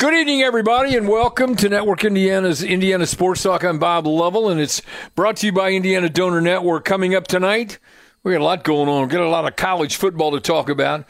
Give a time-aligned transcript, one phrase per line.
[0.00, 3.62] Good evening, everybody, and welcome to Network Indiana's Indiana Sports Talk.
[3.64, 4.80] I'm Bob Lovell, and it's
[5.14, 6.86] brought to you by Indiana Donor Network.
[6.86, 7.78] Coming up tonight,
[8.22, 9.02] we got a lot going on.
[9.02, 11.04] We got a lot of college football to talk about,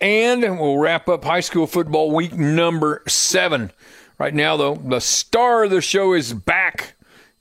[0.00, 3.72] and we'll wrap up high school football week number seven.
[4.16, 6.94] Right now, though, the star of the show is back.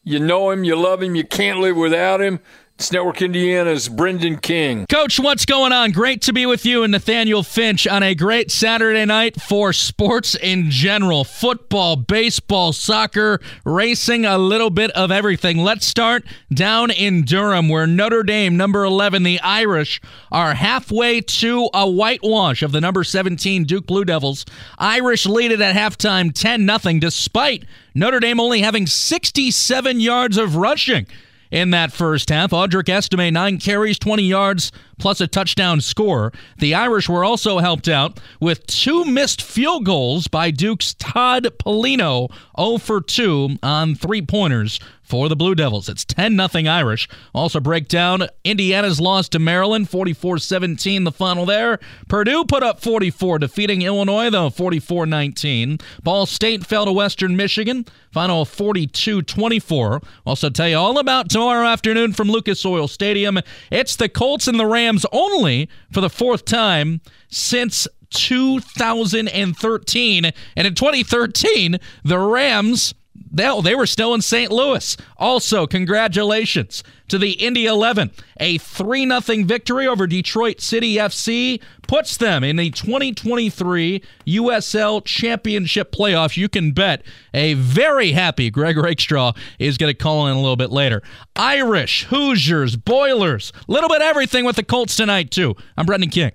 [0.03, 2.39] You know him, you love him, you can't live without him.
[2.77, 4.85] It's Network Indiana's Brendan King.
[4.87, 5.91] Coach, what's going on?
[5.91, 10.35] Great to be with you and Nathaniel Finch on a great Saturday night for sports
[10.35, 15.59] in general football, baseball, soccer, racing, a little bit of everything.
[15.59, 21.69] Let's start down in Durham, where Notre Dame, number 11, the Irish, are halfway to
[21.73, 24.43] a whitewash of the number 17 Duke Blue Devils.
[24.77, 30.57] Irish lead it at halftime 10 0, despite Notre Dame only having 67 yards of
[30.57, 31.07] rushing
[31.55, 32.51] in that first half.
[32.51, 36.33] Audric Estime, nine carries, 20 yards, plus a touchdown score.
[36.57, 42.29] The Irish were also helped out with two missed field goals by Duke's Todd Pelino,
[42.59, 45.87] 0 for 2 on three pointers for the Blue Devils.
[45.87, 47.07] It's 10 0 Irish.
[47.33, 51.79] Also break down Indiana's loss to Maryland, 44-17 the final there.
[52.07, 55.81] Purdue put up 44 defeating Illinois though 44-19.
[56.03, 60.03] Ball State fell to Western Michigan, final 42-24.
[60.25, 63.39] Also tell you all about tomorrow afternoon from Lucas Oil Stadium.
[63.71, 70.25] It's the Colts and the Rams only for the fourth time since 2013.
[70.55, 72.93] And in 2013, the Rams
[73.35, 74.49] they, they were still in St.
[74.49, 74.95] Louis.
[75.17, 78.11] Also, congratulations to the Indy 11.
[78.39, 85.91] A 3 0 victory over Detroit City FC puts them in the 2023 USL Championship
[85.91, 86.37] playoffs.
[86.37, 90.55] You can bet a very happy Greg Rakestraw is going to call in a little
[90.55, 91.03] bit later.
[91.35, 95.55] Irish, Hoosiers, Boilers, a little bit everything with the Colts tonight, too.
[95.77, 96.31] I'm Brendan King.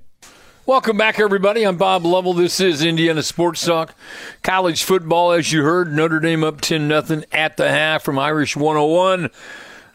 [0.71, 1.65] Welcome back, everybody.
[1.65, 2.33] I'm Bob Lovell.
[2.33, 3.93] This is Indiana Sports Talk.
[4.45, 8.55] College football, as you heard, Notre Dame up 10 0 at the half from Irish
[8.55, 9.31] 101.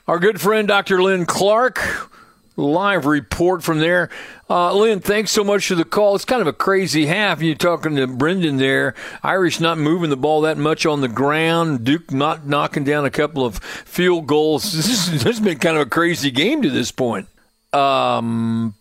[0.05, 1.01] Our good friend, Dr.
[1.01, 2.11] Len Clark,
[2.57, 4.09] live report from there.
[4.49, 6.13] Uh, Len, thanks so much for the call.
[6.13, 7.41] It's kind of a crazy half.
[7.41, 8.95] You're talking to Brendan there.
[9.23, 11.85] Irish not moving the ball that much on the ground.
[11.85, 14.73] Duke not knocking down a couple of field goals.
[14.73, 17.29] This, this has been kind of a crazy game to this point.
[17.71, 18.75] Um,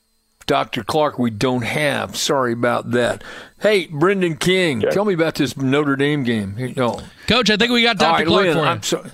[0.47, 0.85] Dr.
[0.85, 2.17] Clark, we don't have.
[2.17, 3.25] Sorry about that.
[3.61, 6.57] Hey, Brendan King, tell me about this Notre Dame game.
[6.57, 7.01] Here, oh.
[7.27, 8.13] Coach, I think we got Dr.
[8.19, 8.67] Right, Clark Len, for you.
[8.67, 9.11] I'm sorry.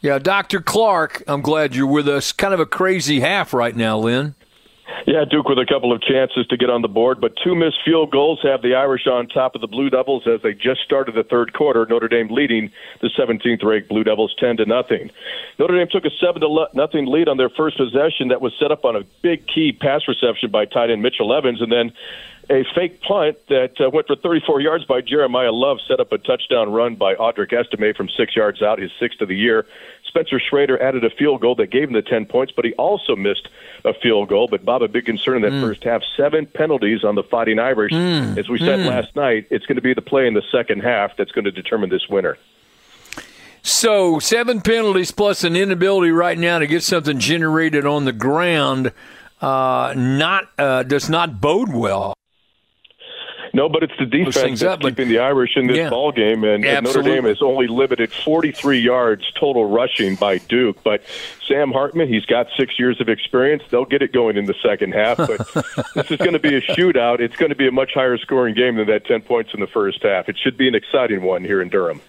[0.00, 0.60] Yeah, Dr.
[0.60, 2.32] Clark, I'm glad you're with us.
[2.32, 4.34] Kind of a crazy half right now, Len.
[5.06, 7.78] Yeah, Duke with a couple of chances to get on the board, but two missed
[7.84, 11.14] field goals have the Irish on top of the Blue Devils as they just started
[11.14, 11.86] the third quarter.
[11.86, 12.70] Notre Dame leading
[13.00, 15.10] the 17th ranked Blue Devils 10 to nothing.
[15.58, 18.70] Notre Dame took a 7 to nothing lead on their first possession that was set
[18.70, 21.92] up on a big key pass reception by tight end Mitchell Evans, and then
[22.50, 26.18] a fake punt that uh, went for 34 yards by Jeremiyah Love set up a
[26.18, 29.64] touchdown run by Audric Estime from six yards out, his sixth of the year.
[30.06, 33.16] Spencer Schrader added a field goal that gave him the 10 points, but he also
[33.16, 33.48] missed
[33.84, 34.46] a field goal.
[34.48, 35.62] But Bob, a big concern in that Mm.
[35.62, 37.92] first half, seven penalties on the Fighting Irish.
[37.92, 38.36] Mm.
[38.36, 38.86] As we said Mm.
[38.88, 41.50] last night, it's going to be the play in the second half that's going to
[41.50, 42.36] determine this winner.
[43.62, 48.92] So, seven penalties plus an inability right now to get something generated on the ground
[49.40, 52.14] uh, not uh, does not bode well.
[53.54, 55.90] No, but it's the defense that's up, keeping the Irish in this Yeah.
[55.90, 60.82] ball game, and, and Notre Dame has only limited 43 yards total rushing by Duke.
[60.82, 61.02] But
[61.46, 63.62] Sam Hartman, he's got six years of experience.
[63.70, 65.18] They'll get it going in the second half.
[65.18, 65.38] But
[65.94, 67.20] this is going to be a shootout.
[67.20, 69.66] It's going to be a much higher scoring game than that 10 points in the
[69.66, 70.28] first half.
[70.28, 72.00] It should be an exciting one here in Durham.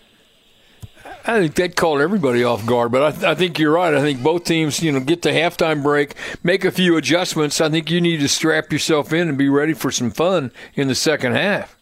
[1.25, 3.93] I think that caught everybody off guard, but I, th- I think you're right.
[3.93, 7.61] I think both teams, you know, get the halftime break, make a few adjustments.
[7.61, 10.89] I think you need to strap yourself in and be ready for some fun in
[10.89, 11.77] the second half.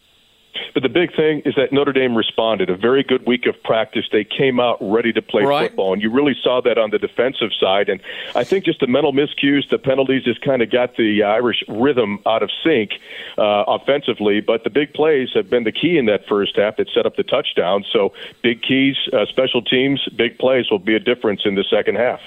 [0.73, 2.69] But the big thing is that Notre Dame responded.
[2.69, 4.05] A very good week of practice.
[4.11, 5.69] They came out ready to play Right.
[5.69, 7.89] football, and you really saw that on the defensive side.
[7.89, 7.99] And
[8.35, 12.19] I think just the mental miscues, the penalties, just kind of got the Irish rhythm
[12.25, 12.91] out of sync
[13.37, 14.41] uh, offensively.
[14.41, 17.15] But the big plays have been the key in that first half that set up
[17.15, 17.83] the touchdown.
[17.91, 21.95] So big keys, uh, special teams, big plays will be a difference in the second
[21.95, 22.21] half.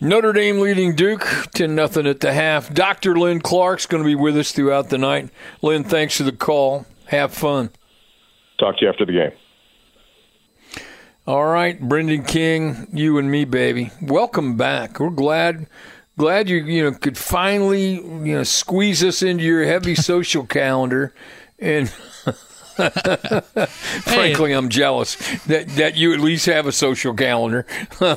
[0.00, 2.72] Notre Dame leading Duke 10 nothing at the half.
[2.72, 3.18] Dr.
[3.18, 5.30] Len Clark's going to be with us throughout the night.
[5.60, 6.86] Len, thanks for the call.
[7.06, 7.70] Have fun.
[8.60, 9.32] Talk to you after the game.
[11.26, 13.90] All right, Brendan King, you and me, baby.
[14.00, 15.00] Welcome back.
[15.00, 15.66] We're glad
[16.16, 21.12] glad you you know could finally you know squeeze us into your heavy social calendar,
[21.58, 21.92] and
[24.02, 25.16] frankly, I'm jealous
[25.46, 27.66] that that you at least have a social calendar.
[27.98, 28.16] hey,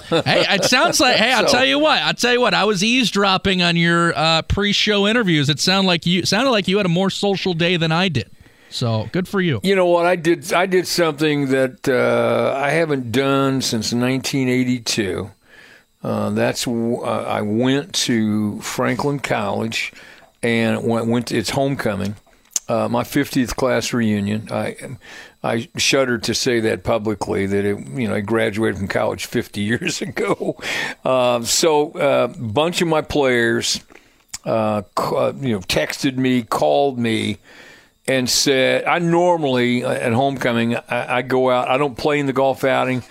[0.50, 2.54] it sounds like hey, I'll So- tell you what, I'll tell you what.
[2.54, 5.50] I was eavesdropping on your uh, pre-show interviews.
[5.50, 8.30] It sounded like you sounded like you had a more social day than I did.
[8.70, 9.60] So good for you.
[9.64, 10.06] You know what?
[10.06, 10.54] I did.
[10.54, 15.30] I did something that uh, I haven't done since 1982.
[16.04, 19.92] Uh, that's w- uh, I went to Franklin College
[20.42, 22.16] and went, went to its homecoming,
[22.68, 24.48] uh, my 50th class reunion.
[24.52, 24.98] I
[25.44, 29.62] I shudder to say that publicly that it, you know I graduated from college 50
[29.72, 30.58] years ago.
[31.04, 33.82] Uh, so a bunch of my players,
[34.46, 37.38] uh, you know, texted me, called me
[38.08, 42.26] and said, I normally uh, at homecoming, I, I go out, I don't play in
[42.26, 43.04] the golf outing,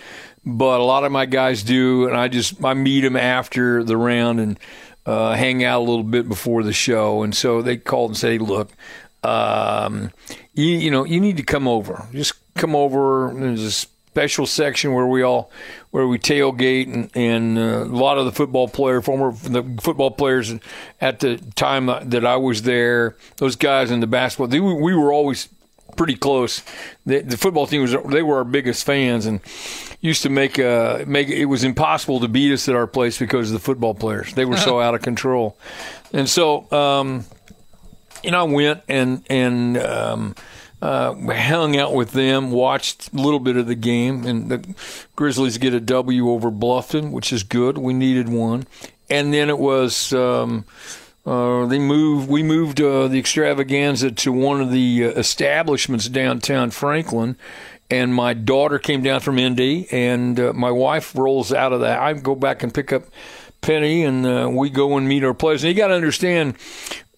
[0.45, 2.07] but a lot of my guys do.
[2.07, 4.59] And I just, I meet them after the round and
[5.05, 7.23] uh, hang out a little bit before the show.
[7.23, 8.71] And so they called and said, hey, look,
[9.23, 10.11] um,
[10.53, 12.07] you, you know, you need to come over.
[12.11, 13.31] Just come over.
[13.35, 13.71] There's a
[14.11, 15.49] special section where we all
[15.91, 20.11] where we tailgate and, and uh, a lot of the football player former the football
[20.11, 20.53] players
[20.99, 25.13] at the time that I was there those guys in the basketball they, we were
[25.13, 25.47] always
[25.95, 26.61] pretty close
[27.05, 29.39] the, the football team was they were our biggest fans and
[30.01, 33.49] used to make uh make it was impossible to beat us at our place because
[33.49, 35.57] of the football players they were so out of control
[36.11, 37.23] and so um
[38.29, 40.35] know I went and and um
[40.81, 44.75] uh, hung out with them, watched a little bit of the game, and the
[45.15, 47.77] Grizzlies get a W over Bluffton, which is good.
[47.77, 48.65] We needed one,
[49.09, 50.65] and then it was um,
[51.25, 52.27] uh, they moved.
[52.29, 57.35] We moved uh, the extravaganza to one of the uh, establishments downtown Franklin,
[57.91, 61.99] and my daughter came down from Indy, and uh, my wife rolls out of that.
[61.99, 63.03] I go back and pick up
[63.61, 65.63] Penny, and uh, we go and meet our players.
[65.63, 66.55] And you got to understand,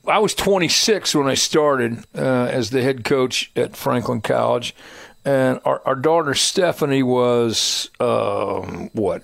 [0.07, 4.75] I was 26 when I started uh, as the head coach at Franklin College,
[5.23, 9.23] and our, our daughter Stephanie was um, what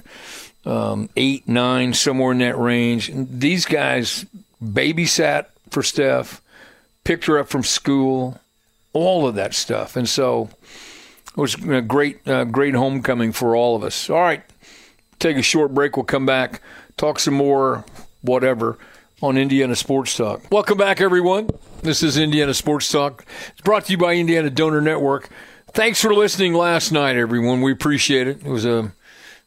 [0.66, 3.10] um, eight, nine, somewhere in that range.
[3.10, 4.26] And these guys
[4.64, 6.42] babysat for Steph,
[7.04, 8.40] picked her up from school,
[8.94, 10.50] all of that stuff, and so
[11.31, 14.10] it was a great, uh, great homecoming for all of us.
[14.10, 14.44] All right,
[15.20, 15.98] take a short break.
[15.98, 16.62] We'll come back,
[16.96, 17.84] talk some more,
[18.22, 18.78] whatever
[19.21, 20.42] on Indiana Sports Talk.
[20.51, 21.50] Welcome back, everyone.
[21.81, 23.25] This is Indiana Sports Talk.
[23.51, 25.30] It's brought to you by Indiana Donor Network.
[25.74, 27.62] Thanks for listening last night, everyone.
[27.62, 28.45] We appreciate it.
[28.45, 28.92] It was a,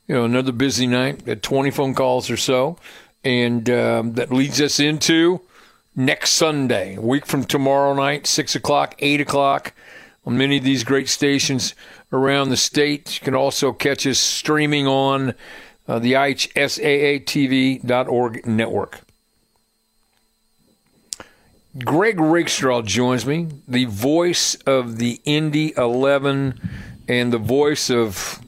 [0.07, 1.27] you know, another busy night.
[1.27, 2.77] Had 20 phone calls or so,
[3.25, 5.41] and um, that leads us into
[5.97, 9.75] next Sunday, a week from tomorrow night, six o'clock, eight o'clock,
[10.25, 11.75] on many of these great stations
[12.13, 13.19] around the state.
[13.19, 15.35] You can also catch us streaming on
[15.89, 19.01] uh, the IHSAATV.org network.
[21.79, 26.61] Greg Rakestraw joins me, the voice of the Indy 11
[27.09, 28.41] and the voice of,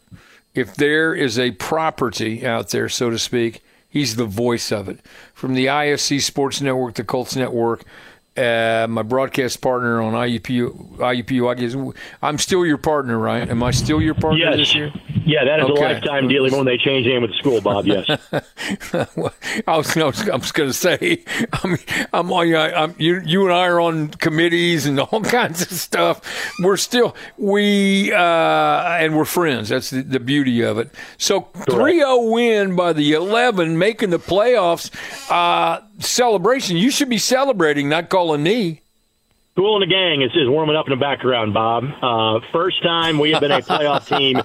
[0.55, 5.01] if there is a property out there, so to speak, he's the voice of it.
[5.33, 7.85] From the ISC Sports Network, the Colts Network,
[8.37, 13.49] uh, my broadcast partner on IUPU, IUPU, I guess, I'm still your partner, right?
[13.49, 14.57] Am I still your partner Yes.
[14.57, 14.93] this year?
[15.27, 15.81] Yeah, that is Okay.
[15.83, 17.87] a lifetime deal, even when they change the name of the school, Bob.
[17.87, 18.07] Yes.
[19.67, 21.23] I was, was, I was going to say,
[21.53, 21.79] I mean,
[22.13, 26.21] I'm on, I'm, you, you and I are on committees and all kinds of stuff.
[26.61, 29.69] We're still, we, uh, and we're friends.
[29.71, 30.91] That's the, the beauty of it.
[31.19, 34.91] So 3-0 win by the 11, making the playoffs,
[35.31, 36.77] uh, celebration.
[36.77, 38.81] You should be celebrating, not calling me.
[39.57, 41.85] Cool and the gang is, is warming up in the background, Bob.
[42.03, 44.43] Uh, first time we have been a playoff team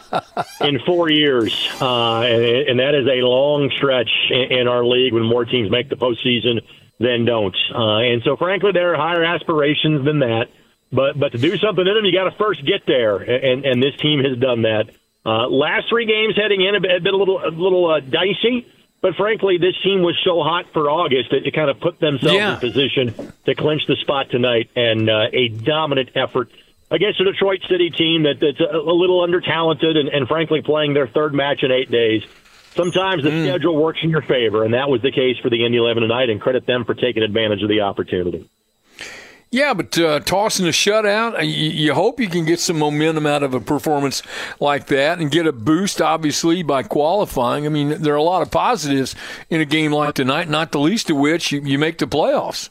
[0.62, 5.13] in four years, uh, and, and that is a long stretch in, in our league
[5.13, 6.62] when more teams make the postseason
[7.00, 7.56] than don't.
[7.74, 10.50] Uh, and so, frankly, there are higher aspirations than that.
[10.91, 13.82] But but to do something in them, you got to first get there, and and
[13.82, 14.89] this team has done that.
[15.25, 18.65] Uh, last three games heading in have been, a little a little uh, dicey.
[19.01, 22.36] But frankly, this team was so hot for August that it kind of put themselves
[22.36, 22.53] Yeah.
[22.56, 26.50] in position to clinch the spot tonight, and uh, a dominant effort
[26.91, 30.62] against a Detroit City team that, that's a, a little under talented and, and frankly
[30.62, 32.24] playing their third match in eight days.
[32.75, 35.77] Sometimes the schedule works in your favor, and that was the case for the Indy
[35.77, 38.50] 11 tonight, and credit them for taking advantage of the opportunity.
[39.51, 43.25] Yeah, but uh, tossing a shutout, uh, you, you hope you can get some momentum
[43.25, 44.22] out of a performance
[44.60, 47.65] like that and get a boost, obviously, by qualifying.
[47.65, 49.15] I mean, there are a lot of positives
[49.50, 52.70] in a game like tonight, not the least of which you, you make the playoffs.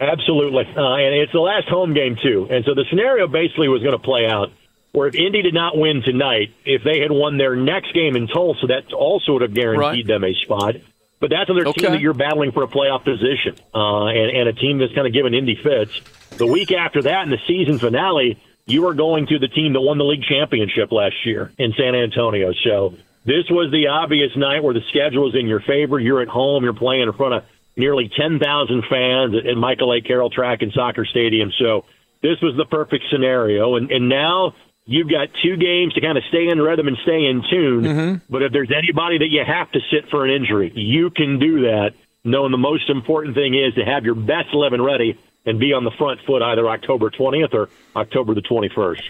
[0.00, 0.64] Absolutely.
[0.76, 2.48] Uh, and it's the last home game, too.
[2.50, 4.50] And so the scenario basically was going to play out
[4.92, 8.26] where if Indy did not win tonight, if they had won their next game in
[8.26, 10.06] Tulsa, that also would have guaranteed Right.
[10.06, 10.76] them a spot.
[11.20, 11.82] But that's another Okay.
[11.82, 15.06] team that you're battling for a playoff position, uh, and, and a team that's kind
[15.06, 15.92] of giving Indy fits.
[16.36, 19.80] The week after that, in the season finale, you are going to the team that
[19.80, 22.52] won the league championship last year in San Antonio.
[22.64, 22.94] So
[23.24, 25.98] this was the obvious night where the schedule is in your favor.
[25.98, 26.64] You're at home.
[26.64, 27.44] You're playing in front of
[27.76, 30.00] nearly 10,000 fans at Michael A.
[30.00, 31.50] Carroll Track and Soccer Stadium.
[31.58, 31.84] So
[32.22, 33.76] this was the perfect scenario.
[33.76, 34.54] And, and now
[34.88, 37.82] you've got two games to kind of stay in rhythm and stay in tune.
[37.84, 38.14] Mm-hmm.
[38.32, 41.60] But if there's anybody that you have to sit for an injury, you can do
[41.62, 41.90] that,
[42.24, 45.84] knowing the most important thing is to have your best 11 ready and be on
[45.84, 49.02] the front foot either October 20th or October the 21st.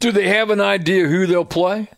[0.00, 1.88] Do they have an idea who they'll play?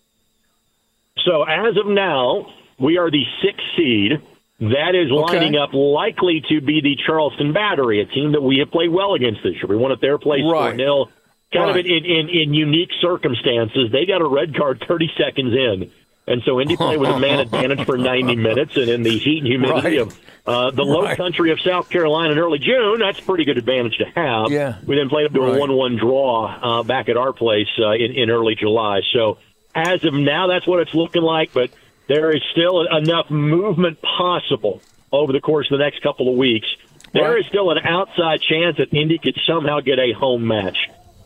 [1.25, 4.13] So as of now, we are the sixth seed.
[4.61, 5.59] That is lining Okay.
[5.63, 9.43] up likely to be the Charleston Battery, a team that we have played well against
[9.43, 9.67] this year.
[9.69, 10.71] We won at their place Right.
[10.71, 11.09] 4 0.
[11.53, 11.81] Kind Right.
[11.81, 13.91] of in, in, in unique circumstances.
[13.93, 15.91] They got a red card 30 seconds in.
[16.29, 18.77] And so Indy played with a man advantage for 90 minutes.
[18.77, 19.99] And in the heat and humidity Right.
[20.01, 23.59] of uh, the low country of South Carolina in early June, that's a pretty good
[23.59, 24.51] advantage to have.
[24.51, 24.79] Yeah.
[24.85, 25.57] We then played up to Right.
[25.57, 26.47] a 1 1 draw
[26.81, 29.03] uh, back at our place uh, in, in early July.
[29.13, 29.39] So
[29.75, 31.53] as of now, that's what it's looking like.
[31.53, 31.71] But
[32.09, 36.67] there is still enough movement possible over the course of the next couple of weeks.
[37.13, 37.39] There Right.
[37.41, 40.77] is still an outside chance that Indy could somehow get a home match.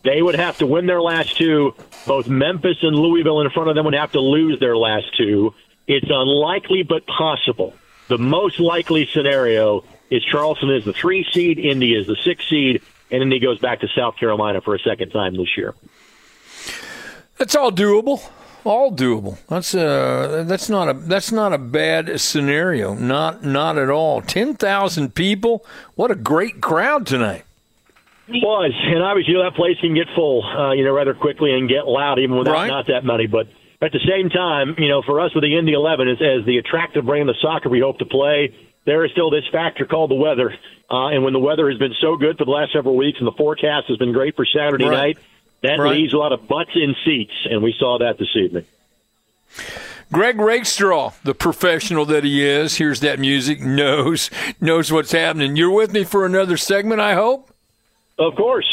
[0.03, 1.75] They would have to win their last two.
[2.07, 5.55] Both Memphis and Louisville in front of them would have to lose their last two.
[5.87, 7.75] It's unlikely but possible.
[8.09, 12.83] The most likely scenario is Charleston is the three seed, Indy is the six seed,
[13.11, 15.75] and Indy goes back to South Carolina for a second time this year.
[17.39, 18.23] That's all doable.
[18.65, 19.39] All doable.
[19.49, 22.95] That's uh that's not a that's not a bad scenario.
[22.95, 24.21] Not not at all.
[24.21, 25.65] Ten thousand people.
[25.95, 27.45] What a great crowd tonight.
[28.33, 31.53] Was, and obviously, you know, that place can get full, uh, you know, rather quickly
[31.53, 32.69] and get loud even without Right.
[32.69, 33.27] not that many.
[33.27, 33.47] But
[33.83, 36.59] at the same time, you know, for us with the Indy 11, as, as the
[36.59, 38.55] attractive brand of soccer we hope to play,
[38.87, 40.55] there is still this factor called the weather.
[40.91, 43.27] Uh, and when the weather has been so good for the last several weeks, and
[43.27, 45.17] the forecast has been great for Saturday Right.
[45.17, 45.19] night,
[45.63, 45.93] that Right.
[45.99, 48.65] leaves a lot of butts in seats, and we saw that this evening.
[50.13, 54.29] Greg Rakestraw, the professional that he is, hears that music, knows
[54.61, 55.55] knows what's happening.
[55.57, 57.50] You're with me for another segment, I hope.
[58.21, 58.69] Of course.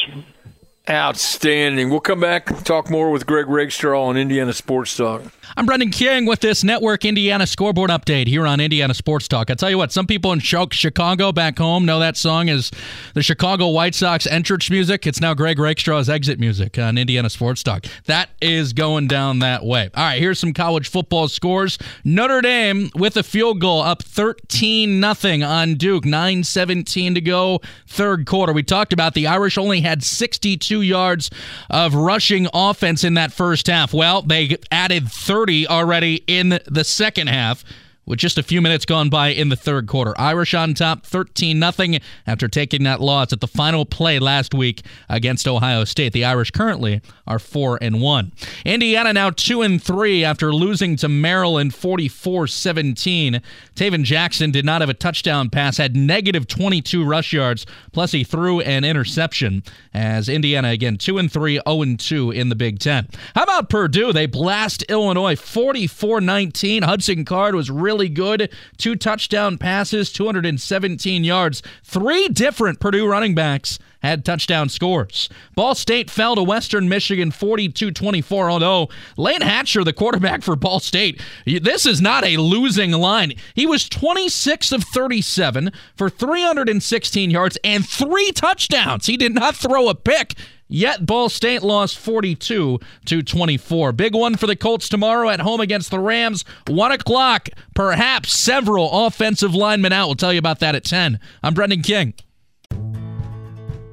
[0.89, 1.89] Outstanding.
[1.89, 5.21] We'll come back and talk more with Greg Rakestraw on Indiana Sports Talk.
[5.57, 9.51] I'm Brendan King with this Network Indiana scoreboard update here on Indiana Sports Talk.
[9.51, 12.71] I tell you what, some people in Chicago back home know that song is
[13.15, 15.05] the Chicago White Sox entrance music.
[15.05, 17.85] It's now Greg Rakestraw's exit music on Indiana Sports Talk.
[18.05, 19.89] That is going down that way.
[19.93, 21.77] All right, here's some college football scores.
[22.05, 26.05] Notre Dame with a field goal up 13 nothing on Duke.
[26.05, 28.53] 9:17 to go, third quarter.
[28.53, 31.29] We talked about the Irish only had 62 yards
[31.69, 33.93] of rushing offense in that first half.
[33.93, 37.63] Well, they added 30 already in the second half.
[38.07, 41.59] With just a few minutes gone by in the third quarter, Irish on top, thirteen
[41.59, 46.13] nothing after taking that loss at the final play last week against Ohio State.
[46.13, 48.31] The Irish currently are four and one.
[48.63, 53.41] Indiana now two and three after losing to Maryland 44-17.
[53.75, 58.23] Tayven Jackson did not have a touchdown pass, had negative 22 rush yards, plus he
[58.23, 59.63] threw an interception.
[59.93, 63.09] As Indiana again two and three, 0 and two in the Big Ten.
[63.35, 64.13] How about Purdue?
[64.13, 66.83] They blast Illinois 44-19.
[66.83, 68.51] Hudson Card was really good.
[68.77, 71.63] Two touchdown passes, 217 yards.
[71.83, 75.27] Three different Purdue running backs had touchdown scores.
[75.55, 78.49] Ball State fell to Western Michigan 42 24.
[78.49, 78.89] Although oh.
[79.17, 83.33] Layne Hatcher, the quarterback for Ball State, this is not a losing line.
[83.55, 89.07] He was 26 of 37 for 316 yards and three touchdowns.
[89.07, 90.35] He did not throw a pick.
[90.67, 93.91] Yet Ball State lost 42 to 24.
[93.93, 96.43] Big one for the Colts tomorrow at home against the Rams.
[96.67, 97.49] One o'clock.
[97.73, 100.07] Perhaps several offensive linemen out.
[100.07, 101.19] We'll tell you about that at 10.
[101.41, 102.13] I'm Brendan King.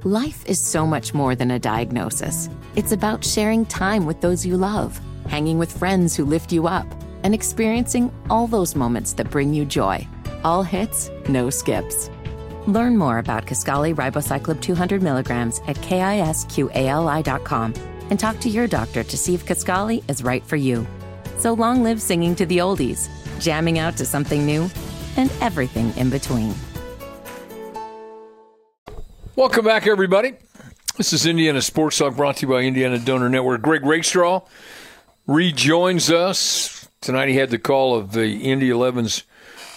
[0.03, 2.51] Life is so much more than a diagnosis.
[2.77, 6.87] It's about sharing time with those you love, hanging with friends who lift you up,
[7.23, 10.07] and experiencing all those moments that bring you joy.
[10.43, 12.11] All hits, no skips.
[12.67, 17.75] Learn more about Kisqali Ribociclib 200 milligrams at kisqali.com
[18.11, 20.87] and talk to your doctor to see if Kaskali is right for you.
[21.37, 24.71] So long live singing to the oldies, jamming out to something new,
[25.17, 26.55] and everything in between.
[29.37, 30.35] Welcome back, everybody.
[30.97, 33.63] This is Indiana Sports Talk brought to you by Indiana Donor Network.
[33.63, 34.41] Greg Rakestraw
[35.27, 36.89] rejoins us.
[37.01, 39.25] Tonight he had the call of the Indy 11's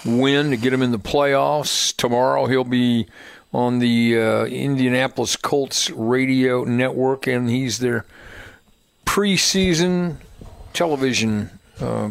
[0.06, 1.96] win to get him in the playoffs.
[1.96, 3.08] Tomorrow he'll be
[3.54, 8.06] on the uh, Indianapolis Colts radio network, and he's their
[9.06, 10.18] preseason
[10.74, 11.50] television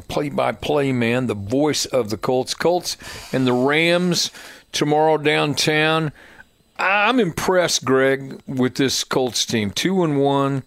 [0.09, 2.55] play by play man, the voice of the Colts.
[2.55, 2.97] Colts
[3.33, 4.31] and the Rams
[4.73, 6.13] tomorrow downtown.
[6.79, 9.71] I'm impressed, Greg, with this Colts team.
[9.71, 10.63] Two and one.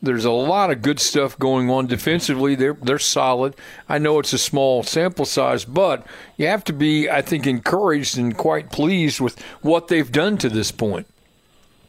[0.00, 2.54] There's a lot of good stuff going on defensively.
[2.54, 3.56] They're they're solid.
[3.88, 8.16] I know it's a small sample size, but you have to be, I think, encouraged
[8.16, 11.08] and quite pleased with what they've done to this point.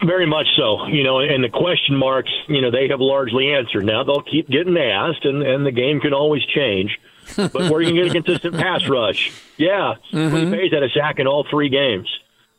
[0.03, 0.87] Very much so.
[0.87, 3.85] You know, and the question marks, you know, they have largely answered.
[3.85, 6.97] Now they'll keep getting asked, and, and the game can always change.
[7.35, 9.31] But where you can get a consistent pass rush?
[9.57, 10.53] Yeah, mm-hmm.
[10.73, 12.09] Had a sack in all three games.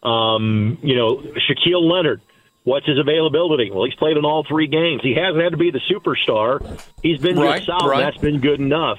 [0.02, 2.20] Um, you know, Shaquille Leonard,
[2.64, 3.70] what's his availability?
[3.70, 5.02] Well, he's played in all three games.
[5.02, 6.80] He hasn't had to be the superstar.
[7.02, 7.90] He's been right, just solid.
[7.90, 8.00] Right.
[8.00, 8.98] That's been good enough.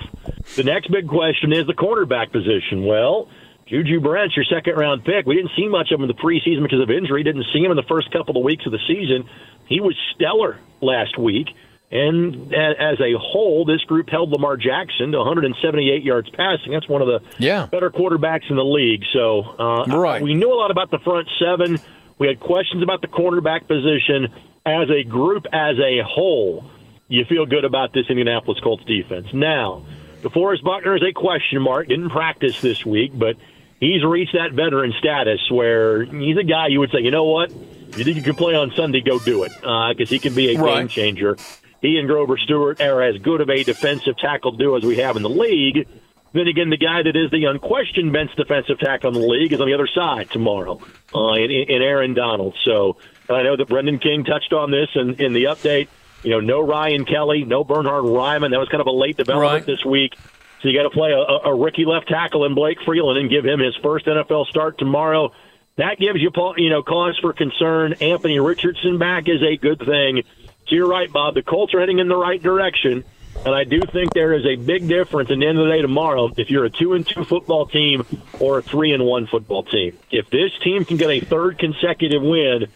[0.56, 2.86] The next big question is the quarterback position.
[2.86, 3.30] Well,
[3.68, 5.26] Juju Brents, your second round pick.
[5.26, 7.24] We didn't see much of him in the preseason because of injury.
[7.24, 9.30] Didn't see him in the first couple of weeks of the season.
[9.68, 11.48] He was stellar last week.
[11.92, 16.72] And as a whole, this group held Lamar Jackson to 178 yards passing.
[16.72, 17.66] That's one of the yeah.
[17.66, 19.04] better quarterbacks in the league.
[19.12, 20.22] So uh, right.
[20.22, 21.80] we knew a lot about the front seven.
[22.22, 24.28] We had questions about the cornerback position.
[24.64, 26.70] As a group, as a whole,
[27.08, 29.26] you feel good about this Indianapolis Colts defense.
[29.34, 29.88] Now,
[30.22, 31.88] DeForest Buckner is a question mark.
[31.88, 33.38] Didn't practice this week, but
[33.80, 37.50] he's reached that veteran status where he's a guy you would say, you know what,
[37.50, 40.54] you think you can play on Sunday, go do it because uh, he can be
[40.54, 40.82] a right.
[40.82, 41.38] game changer.
[41.82, 45.16] He and Grover Stewart are as good of a defensive tackle duo as we have
[45.16, 45.88] in the league.
[46.34, 49.60] Then again, the guy that is the unquestioned best defensive tackle in the league is
[49.60, 50.80] on the other side tomorrow
[51.14, 52.56] uh, in, in Aaron Donald.
[52.64, 52.98] So
[53.30, 55.88] I know that Brendan King touched on this in, in the update.
[56.24, 58.52] You know, no Ryan Kelly, no Bernhard Raimann.
[58.52, 59.66] That was kind of a late development right.
[59.66, 60.16] this week.
[60.62, 63.46] So you got to play a, a rookie left tackle in Blake Freeland and give
[63.46, 65.32] him his first NFL start tomorrow.
[65.78, 67.94] That gives you, you know, cause for concern.
[67.94, 70.24] Anthony Richardson back is a good thing.
[70.68, 71.34] So you're right, Bob.
[71.34, 73.04] The Colts are heading in the right direction,
[73.46, 75.32] and I do think there is a big difference.
[75.32, 78.06] At the end of the day, tomorrow, if you're a two and two football team
[78.40, 82.22] or a three and one football team, if this team can get a third consecutive
[82.22, 82.68] win,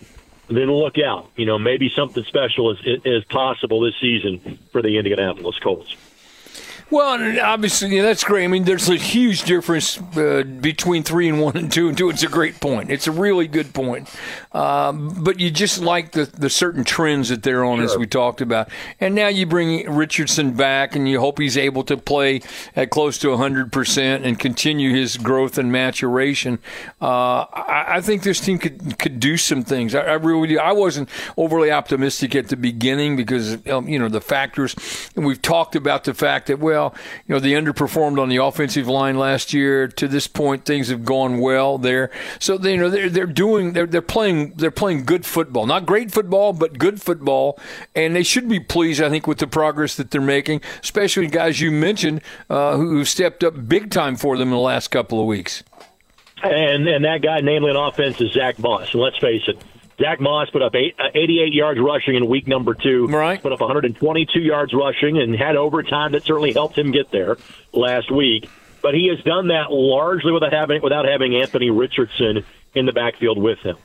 [0.47, 1.29] then look out.
[1.35, 5.95] You know, maybe something special is is possible this season for the Indianapolis Colts.
[6.91, 8.43] Well, obviously, yeah, that's great.
[8.43, 12.09] I mean, there's a huge difference uh, between three and one and two and two.
[12.09, 12.91] It's a great point.
[12.91, 14.07] It's a really good point.
[14.51, 17.85] Um, but you just like the, the certain trends that they're on, sure.
[17.85, 18.69] as we talked about.
[18.99, 22.41] And now you bring Richardson back, and you hope he's able to play
[22.75, 26.59] at close to 100% and continue his growth and maturation.
[27.01, 29.95] Uh, I, I, think this team could could do some things.
[29.95, 34.21] I, I really I wasn't overly optimistic at the beginning because, um, you know, the
[34.21, 34.75] factors.
[35.15, 36.93] And we've talked about the fact that, well, well.
[37.27, 39.87] You know, they underperformed on the offensive line last year.
[39.87, 42.11] To this point, things have gone well there.
[42.39, 45.85] So they, you know they're they're doing they're they're playing they're playing good football, not
[45.85, 47.59] great football, but good football,
[47.95, 49.01] and they should be pleased.
[49.01, 53.43] I think with the progress that they're making, especially guys you mentioned uh, who stepped
[53.43, 55.63] up big time for them in the last couple of weeks.
[56.43, 58.93] And and that guy, namely on offense, is Zach Moss.
[58.93, 59.57] And let's face it,
[59.99, 63.07] Zach Moss put up eight, uh, 88 yards rushing in week number two.
[63.07, 63.41] Right.
[63.41, 67.37] Put up 122 yards rushing and had overtime that certainly helped him get there
[67.71, 68.49] last week.
[68.81, 73.41] But he has done that largely without having without having Anthony Richardson in the backfield
[73.41, 73.77] with him.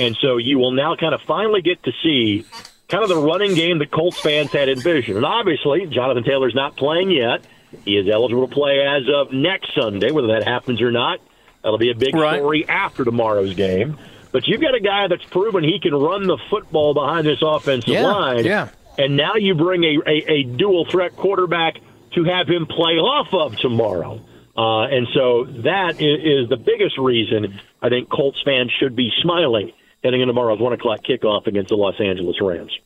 [0.00, 2.44] And so you will now kind of finally get to see
[2.88, 5.16] kind of the running game that Colts fans had envisioned.
[5.16, 7.44] And obviously, Jonathan Taylor's not playing yet.
[7.84, 11.20] He is eligible to play as of next Sunday, whether that happens or not.
[11.62, 12.38] That'll be a big right.
[12.38, 13.98] story after tomorrow's game.
[14.32, 17.88] But you've got a guy that's proven he can run the football behind this offensive
[17.94, 18.44] yeah, line.
[18.44, 18.68] Yeah.
[18.98, 21.76] And now you bring a, a, a dual threat quarterback
[22.14, 24.20] to have him play off of tomorrow.
[24.56, 29.10] Uh, and so that is, is the biggest reason I think Colts fans should be
[29.22, 32.76] smiling heading into tomorrow's 1 o'clock kickoff against the Los Angeles Rams.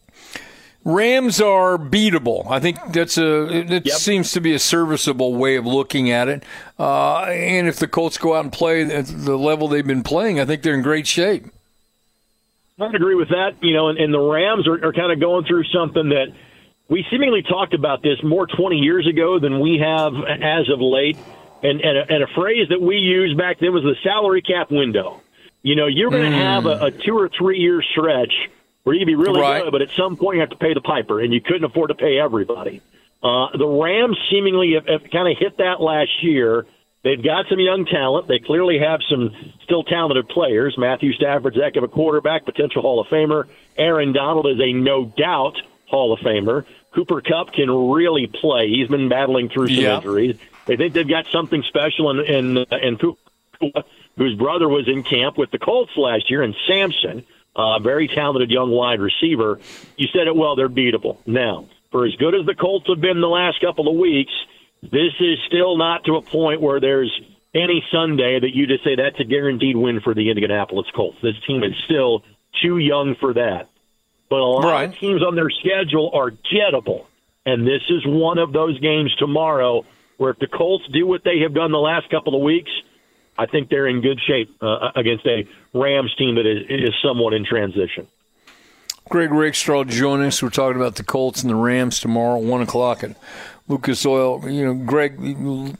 [0.85, 2.51] Rams are beatable.
[2.51, 3.97] I think that's a it yep.
[3.97, 6.42] seems to be a serviceable way of looking at it.
[6.79, 10.40] Uh, and if the Colts go out and play at the level they've been playing,
[10.40, 11.47] I think they're in great shape.
[12.81, 13.62] I'd agree with that.
[13.62, 16.35] You know, and, and the Rams are, are kind of going through something that
[16.88, 21.16] we seemingly talked about this more 20 years ago than we have as of late.
[21.62, 24.73] And, and, a, and a phrase that we used back then was the salary cap
[24.73, 25.21] window.
[25.62, 26.42] You know, you're going to mm.
[26.42, 28.33] have a, a two or three year stretch
[28.85, 29.64] where you can be really right.
[29.64, 31.88] good, but at some point you have to pay the piper, and you couldn't afford
[31.88, 32.81] to pay everybody.
[33.23, 36.66] Uh, the Rams seemingly have, have kind of hit that last year.
[37.05, 38.29] They've got some young talent.
[38.29, 39.31] They clearly have some
[39.64, 40.77] still talented players.
[40.79, 43.49] Matthew Stafford's heck of a quarterback, potential Hall of Famer.
[43.77, 46.64] Aaron Donald is a no doubt Hall of Famer.
[46.95, 48.68] Cooper Kupp can really play.
[48.68, 49.97] He's been battling through some yeah.
[49.97, 50.37] injuries.
[50.66, 53.83] They think they've got something special in in, in Cooper,
[54.16, 58.51] whose brother was in camp with the Colts last year, and Samson uh, very talented
[58.51, 59.61] young wide receiver.
[59.97, 61.19] You said it well, they're beatable.
[61.27, 64.33] Now, for as good as the Colts have been the last couple of weeks,
[64.83, 67.12] This is still not to a point where there's
[67.55, 71.19] any Sunday that you just say that's a guaranteed win for the Indianapolis Colts.
[71.23, 72.25] This team is still
[72.61, 73.69] too young for that.
[74.29, 74.88] But a lot right.
[74.88, 77.07] of teams on their schedule are gettable.
[77.47, 79.85] And this is one of those games tomorrow
[80.17, 82.71] where if the Colts do what they have done the last couple of weeks,
[83.38, 87.33] I think they're in good shape uh, against a Rams team that is, is somewhat
[87.35, 88.07] in transition.
[89.09, 90.42] Greg Rakestraw joining us.
[90.42, 93.16] We're talking about the Colts and the Rams tomorrow, one o'clock at
[93.68, 94.49] Lucas Oil.
[94.49, 95.18] You know, Greg,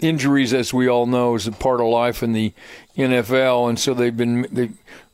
[0.01, 2.53] injuries, as we all know, is a part of life in the
[2.97, 4.71] NFL, and so they've been they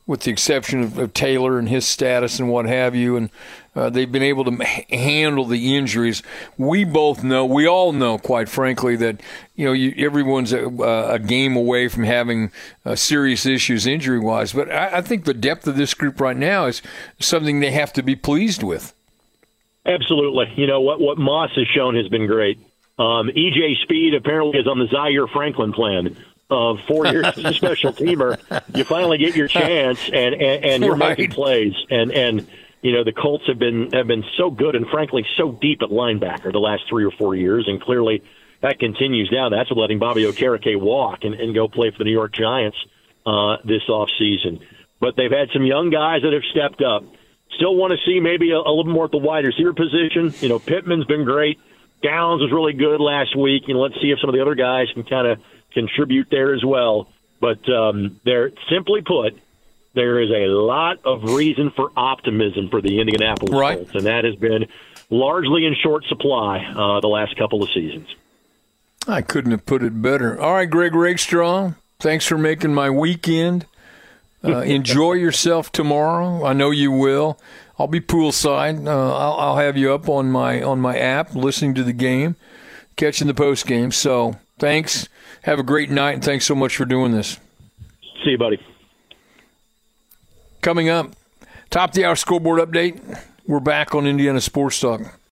[0.09, 3.29] with the exception of, of, Taylor and his status and what have you, and
[3.75, 6.23] uh, they've been able to handle the injuries.
[6.57, 9.21] We both know, we all know, quite frankly, that
[9.55, 12.51] you know you, everyone's a, a, game away from having
[12.85, 14.51] uh, serious issues injury wise.
[14.51, 16.81] But I, I think the depth of this group right now is
[17.19, 18.95] something they have to be pleased with.
[19.85, 20.51] Absolutely.
[20.55, 22.57] You know what what Moss has shown has been great.
[22.97, 26.17] Um, EJ Speed apparently is on the Zaire Franklin plan
[26.49, 28.39] of four years as a special teamer,
[28.75, 31.17] you finally get your chance and and, and you're right.
[31.17, 32.47] making plays and and
[32.81, 35.89] you know the Colts have been have been so good and frankly so deep at
[35.89, 38.23] linebacker the last three or four years and clearly
[38.61, 39.49] that continues now.
[39.49, 42.77] That's what letting Bobby Okereke walk and, and go play for the New York Giants
[43.25, 44.59] uh, this off season.
[44.99, 47.03] But they've had some young guys that have stepped up.
[47.55, 50.33] Still want to see maybe a, a little more at the wide receiver position.
[50.41, 51.59] You know, Pittman's been great.
[52.03, 54.87] Downs was really good last week, and let's see if some of the other guys
[54.93, 55.39] can kind of
[55.73, 57.09] contribute there as well.
[57.39, 59.37] But um, there, simply put,
[59.93, 63.77] there is a lot of reason for optimism for the Indianapolis right.
[63.77, 64.67] Colts, and that has been
[65.09, 68.07] largely in short supply uh, the last couple of seasons.
[69.07, 70.39] I couldn't have put it better.
[70.39, 73.65] All right, Greg Rakestraw, thanks for making my weekend.
[74.43, 76.45] Uh, enjoy yourself tomorrow.
[76.45, 77.39] I know you will.
[77.79, 78.85] I'll be poolside.
[78.85, 82.35] Uh, I'll, I'll have you up on my on my app, listening to the game,
[82.97, 83.91] catching the post game.
[83.91, 85.07] So thanks.
[85.49, 87.39] Have a great night, and thanks so much for doing this.
[88.23, 88.59] See you, buddy.
[90.61, 91.09] Coming up,
[91.71, 93.19] top of the hour scoreboard update.
[93.47, 95.18] We're back on Indiana Sports Talk.